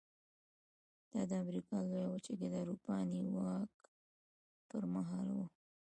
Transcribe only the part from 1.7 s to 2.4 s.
لویه وچه